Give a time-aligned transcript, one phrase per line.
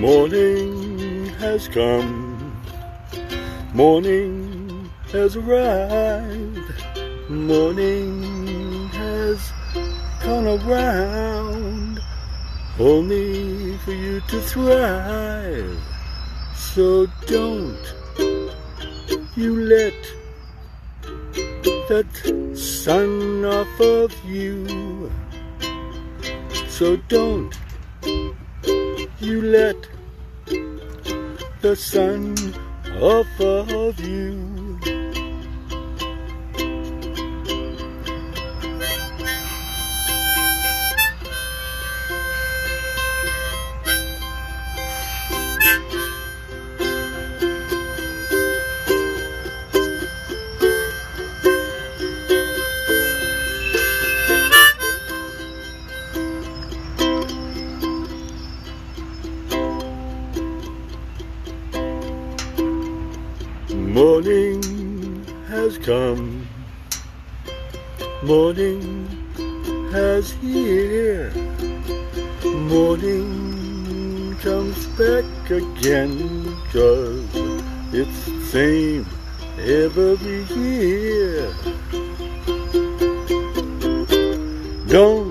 [0.00, 2.56] Morning has come,
[3.74, 6.72] morning has arrived,
[7.28, 9.52] morning has
[10.20, 12.00] come around,
[12.78, 15.78] only for you to thrive.
[16.56, 17.94] So don't
[19.36, 19.92] you let
[21.90, 25.12] that sun off of you.
[26.68, 27.54] So don't
[29.20, 29.76] you let
[31.60, 32.34] the sun
[33.00, 34.59] of you.
[63.90, 64.62] Morning
[65.48, 66.46] has come,
[68.22, 69.08] morning
[69.90, 71.32] has here,
[72.44, 77.26] morning comes back again, cause
[77.92, 79.06] it's the same
[79.58, 81.52] every year.
[84.86, 85.29] Don't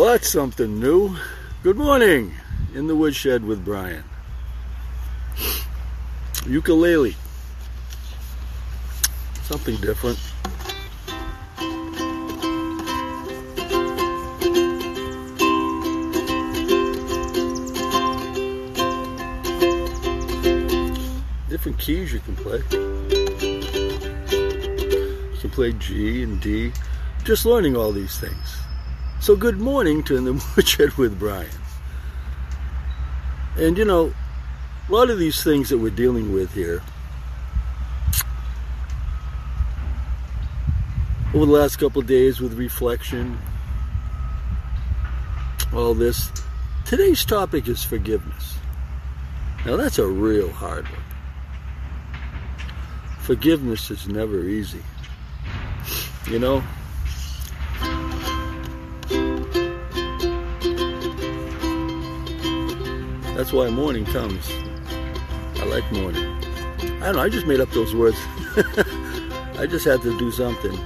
[0.00, 1.14] Well, that's something new.
[1.62, 2.32] Good morning
[2.74, 4.02] in the woodshed with Brian.
[6.46, 7.14] Ukulele.
[9.42, 10.18] Something different.
[21.50, 22.62] Different keys you can play.
[25.30, 26.72] You can play G and D.
[27.22, 28.59] Just learning all these things.
[29.20, 31.50] So, good morning to In the Woodshed with Brian.
[33.58, 34.14] And you know,
[34.88, 36.82] a lot of these things that we're dealing with here
[41.34, 43.38] over the last couple days with reflection,
[45.74, 46.32] all this,
[46.86, 48.56] today's topic is forgiveness.
[49.66, 51.02] Now, that's a real hard one.
[53.18, 54.82] Forgiveness is never easy.
[56.26, 56.64] You know,
[63.40, 64.52] That's why morning comes.
[65.56, 66.26] I like morning.
[67.00, 68.18] I don't know, I just made up those words.
[69.58, 70.76] I just had to do something.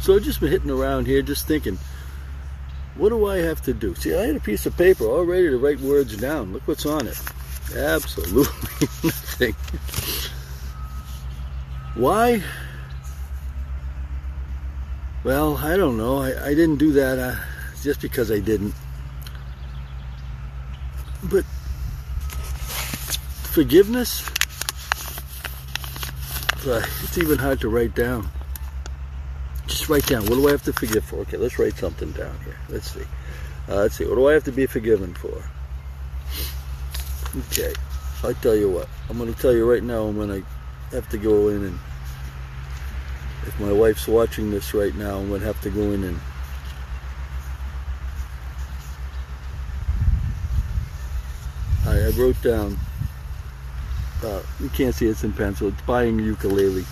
[0.00, 1.76] So I've just been hitting around here, just thinking,
[2.98, 3.94] what do I have to do?
[3.94, 6.52] See, I had a piece of paper all ready to write words down.
[6.52, 7.18] Look what's on it.
[7.74, 8.42] Absolutely
[9.04, 9.54] nothing.
[11.94, 12.42] Why?
[15.22, 16.18] Well, I don't know.
[16.18, 17.36] I, I didn't do that uh,
[17.82, 18.74] just because I didn't.
[21.24, 21.44] But
[23.52, 24.28] forgiveness,
[26.66, 28.28] uh, it's even hard to write down.
[29.68, 30.22] Just write down.
[30.22, 31.16] What do I have to forgive for?
[31.18, 32.56] Okay, let's write something down here.
[32.68, 33.04] Let's see.
[33.68, 34.06] Uh, let's see.
[34.06, 35.42] What do I have to be forgiven for?
[37.50, 37.74] Okay.
[38.24, 38.88] I tell you what.
[39.08, 40.04] I'm going to tell you right now.
[40.04, 41.78] I'm going to have to go in and
[43.46, 46.20] if my wife's watching this right now, I'm going to have to go in and
[51.86, 52.76] I, I wrote down.
[54.22, 55.68] Uh, you can't see it's in pencil.
[55.68, 56.84] It's buying ukulele.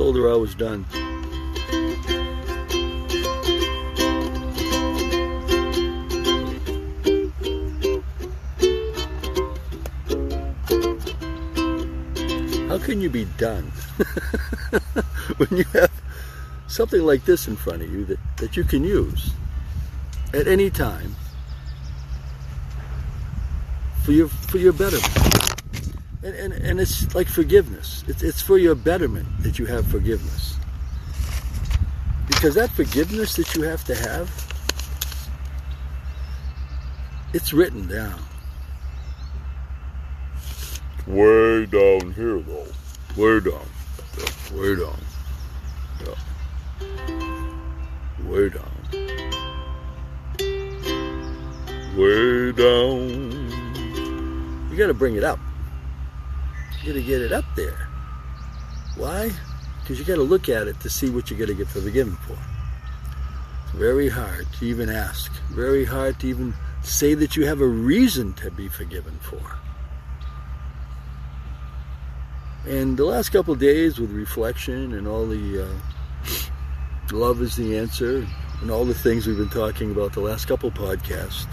[0.00, 0.84] Told her I was done.
[12.66, 13.64] How can you be done
[15.36, 15.92] when you have
[16.66, 19.32] something like this in front of you that, that you can use
[20.32, 21.14] at any time
[24.02, 25.29] for your for your betterment?
[26.22, 28.04] And, and, and it's like forgiveness.
[28.06, 30.56] It's, it's for your betterment that you have forgiveness.
[32.26, 34.30] Because that forgiveness that you have to have,
[37.32, 38.20] it's written down.
[41.06, 42.66] Way down here, though.
[43.16, 43.66] Way down.
[44.18, 45.00] Yeah, way down.
[46.04, 46.14] Yeah.
[48.28, 48.70] Way down.
[51.96, 53.10] Way down.
[54.70, 55.40] You got to bring it up.
[56.80, 57.88] You got to get it up there.
[58.96, 59.32] Why?
[59.80, 62.16] Because you got to look at it to see what you're going to get forgiven
[62.16, 62.38] for.
[63.64, 65.32] It's very hard to even ask.
[65.50, 69.58] Very hard to even say that you have a reason to be forgiven for.
[72.66, 78.26] And the last couple days with reflection and all the uh, love is the answer
[78.60, 81.48] and all the things we've been talking about the last couple podcasts,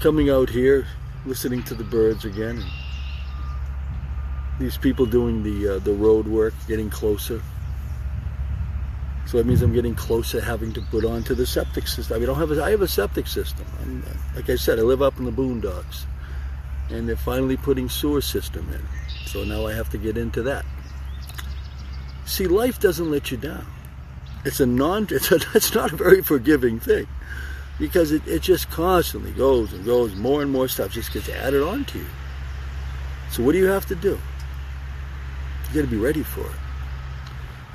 [0.00, 0.86] coming out here,
[1.24, 2.64] listening to the birds again,
[4.60, 7.42] these people doing the uh, the road work, getting closer.
[9.26, 12.16] So that means I'm getting closer having to put onto the septic system.
[12.16, 13.64] I mean, I don't have a, I have a septic system.
[13.80, 14.04] I'm,
[14.34, 16.04] like I said, I live up in the boondocks,
[16.90, 18.82] and they're finally putting sewer system in.
[19.26, 20.64] So now I have to get into that.
[22.26, 23.66] See, life doesn't let you down.
[24.44, 25.08] It's a non.
[25.10, 27.06] It's, a, it's not a very forgiving thing,
[27.78, 30.14] because it, it just constantly goes and goes.
[30.16, 32.06] More and more stuff just gets added on to you.
[33.30, 34.18] So what do you have to do?
[35.70, 36.56] You got to be ready for it.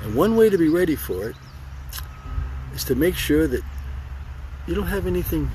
[0.02, 1.36] And one way to be ready for it
[2.74, 3.62] is to make sure that
[4.66, 5.50] you don't have anything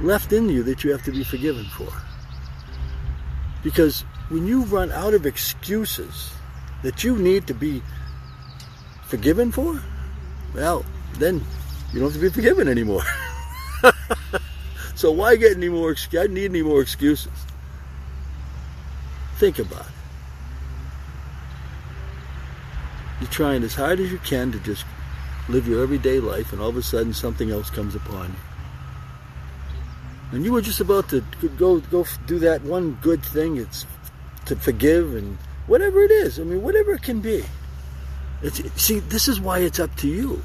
[0.00, 1.88] left in you that you have to be forgiven for.
[3.62, 6.32] Because when you run out of excuses
[6.82, 7.82] that you need to be
[9.04, 9.80] forgiven for,
[10.54, 10.84] well,
[11.14, 11.42] then
[11.92, 13.02] you don't have to be forgiven anymore.
[14.94, 15.94] so why get any more?
[16.12, 17.32] I need any more excuses.
[19.36, 19.99] Think about it.
[23.20, 24.84] You're trying as hard as you can to just
[25.48, 28.36] live your everyday life, and all of a sudden something else comes upon you.
[30.32, 31.22] And you were just about to
[31.58, 33.56] go go do that one good thing.
[33.56, 33.84] It's
[34.46, 35.36] to forgive and
[35.66, 36.38] whatever it is.
[36.38, 37.44] I mean, whatever it can be.
[38.42, 40.42] It's, see, this is why it's up to you.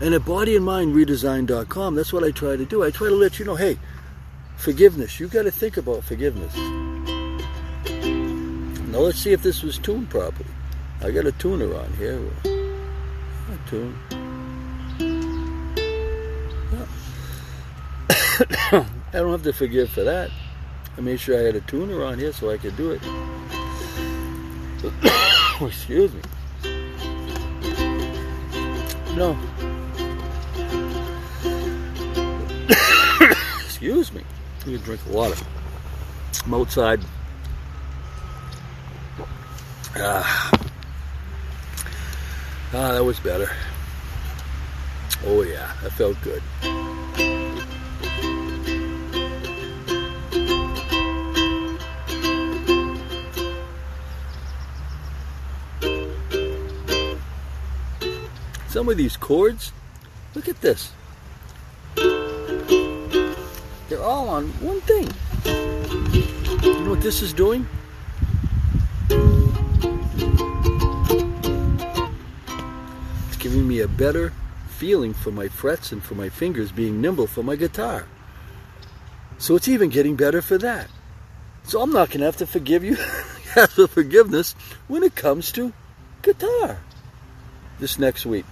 [0.00, 2.82] And at bodyandmindredesign.com, that's what I try to do.
[2.82, 3.78] I try to let you know, hey,
[4.56, 5.20] forgiveness.
[5.20, 6.56] You got to think about forgiveness.
[8.88, 10.48] Now let's see if this was tuned properly.
[11.02, 12.20] I got a tuner on here.
[12.44, 13.98] A tune.
[18.72, 20.30] I don't have to forgive for that.
[20.98, 23.00] I made sure I had a tuner on here so I could do it.
[25.62, 26.20] Excuse me.
[29.16, 29.38] No.
[33.64, 34.22] Excuse me.
[34.66, 35.42] You can drink water.
[36.44, 37.00] I'm outside.
[39.96, 40.69] Ah.
[42.72, 43.50] Ah, that was better.
[45.26, 46.40] Oh yeah, that felt good.
[58.68, 59.72] Some of these chords,
[60.36, 60.92] look at this.
[63.88, 65.08] They're all on one thing.
[66.62, 67.66] You know what this is doing?
[73.50, 74.32] Giving me a better
[74.68, 78.06] feeling for my frets and for my fingers being nimble for my guitar.
[79.38, 80.88] So it's even getting better for that.
[81.64, 82.96] So I'm not going to have to forgive you,
[83.56, 84.52] ask for forgiveness
[84.86, 85.72] when it comes to
[86.22, 86.78] guitar
[87.80, 88.46] this next week.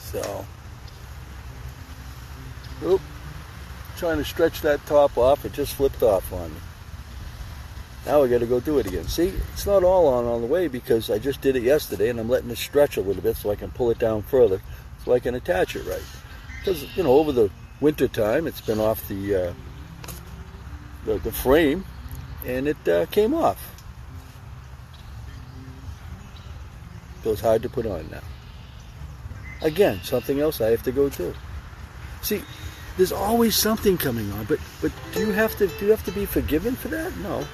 [0.00, 0.44] So,
[2.82, 3.00] oop,
[3.96, 6.60] trying to stretch that top off, it just flipped off on me.
[8.06, 9.08] Now I got to go do it again.
[9.08, 12.20] See, it's not all on on the way because I just did it yesterday and
[12.20, 14.60] I'm letting it stretch a little bit so I can pull it down further
[15.04, 16.02] so I can attach it right.
[16.58, 19.52] Because, you know, over the winter time, it's been off the, uh,
[21.06, 21.84] the, the, frame
[22.44, 23.70] and it uh, came off.
[27.22, 28.20] So it's hard to put on now.
[29.62, 31.34] Again, something else I have to go do.
[32.20, 32.42] See,
[32.98, 36.12] there's always something coming on, but but do you have to do you have to
[36.12, 37.16] be forgiven for that?
[37.18, 37.44] No.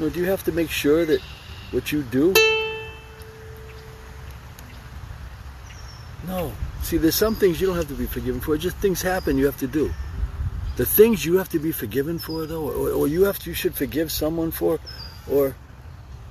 [0.00, 1.20] Know, do you have to make sure that
[1.72, 2.32] what you do?
[6.26, 6.52] No.
[6.82, 8.56] See, there's some things you don't have to be forgiven for.
[8.56, 9.92] Just things happen you have to do.
[10.76, 13.54] The things you have to be forgiven for, though, or, or you have to, you
[13.54, 14.80] should forgive someone for,
[15.30, 15.54] or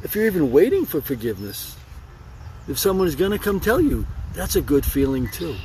[0.02, 1.76] if you're even waiting for forgiveness,
[2.68, 5.56] if someone is going to come tell you, that's a good feeling too.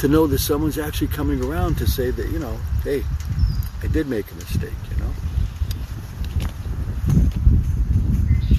[0.00, 3.02] To know that someone's actually coming around to say that, you know, hey,
[3.82, 5.12] I did make a mistake, you know.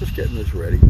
[0.00, 0.80] Just getting this ready.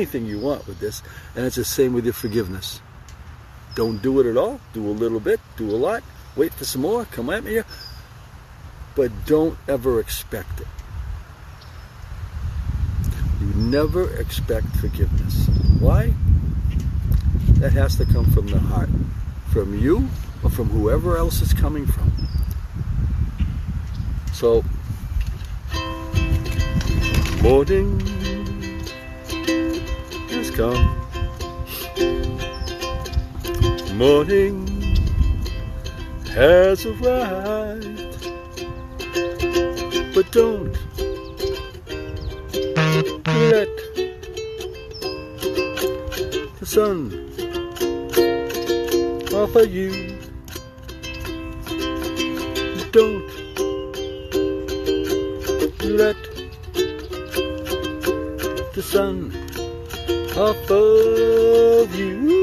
[0.00, 1.02] Anything you want with this,
[1.36, 2.80] and it's the same with your forgiveness.
[3.74, 4.58] Don't do it at all.
[4.72, 5.40] Do a little bit.
[5.56, 6.02] Do a lot.
[6.36, 7.04] Wait for some more.
[7.04, 7.60] Come at me.
[8.96, 10.66] But don't ever expect it.
[13.40, 15.46] You never expect forgiveness.
[15.78, 16.14] Why?
[17.60, 18.88] That has to come from the heart.
[19.52, 20.08] From you
[20.42, 22.10] or from whoever else it's coming from.
[24.32, 24.64] So,
[27.42, 28.09] morning
[30.56, 30.96] come.
[33.96, 34.66] Morning
[36.34, 38.00] has arrived.
[40.14, 40.76] But don't
[43.50, 43.68] let
[46.58, 46.96] the sun
[49.32, 50.18] offer you.
[52.92, 53.30] Don't
[55.82, 56.16] let
[58.74, 59.39] the sun
[60.36, 62.26] of you.
[62.28, 62.39] You.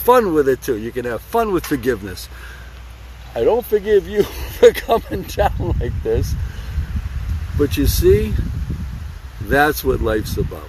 [0.00, 0.76] Fun with it too.
[0.76, 2.28] You can have fun with forgiveness.
[3.34, 4.22] I don't forgive you
[4.58, 6.34] for coming down like this.
[7.56, 8.34] But you see,
[9.42, 10.68] that's what life's about.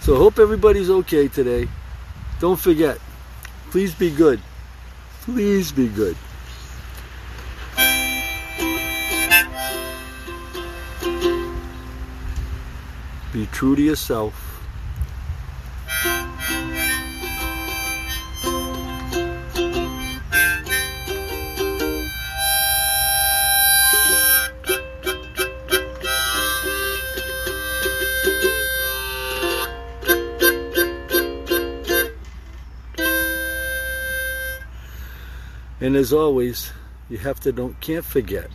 [0.00, 1.68] So I hope everybody's okay today.
[2.40, 2.98] Don't forget,
[3.70, 4.40] please be good.
[5.20, 6.16] Please be good.
[13.32, 14.41] Be true to yourself.
[35.82, 36.70] And as always,
[37.10, 38.48] you have to don't can't forget.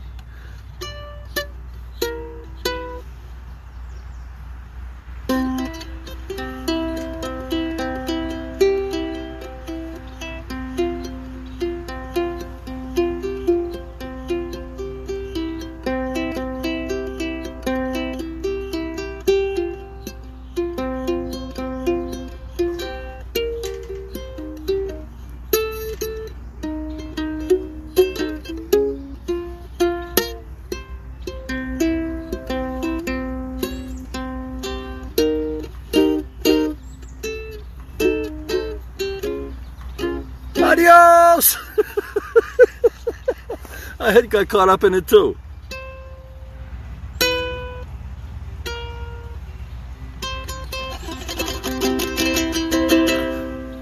[44.00, 45.36] I had got caught up in it too.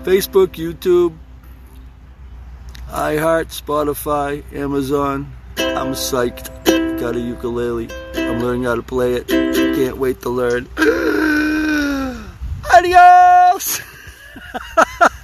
[0.06, 1.14] Facebook, YouTube,
[2.90, 5.34] iHeart, Spotify, Amazon.
[5.58, 6.50] I'm psyched.
[7.00, 7.90] Got a ukulele.
[8.16, 9.28] I'm learning how to play it.
[9.28, 10.70] Can't wait to learn.
[12.74, 13.82] Adios!